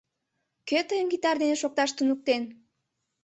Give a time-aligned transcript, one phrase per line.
[0.67, 2.43] —Кӧ тыйым гитар дене шокташ туныктен?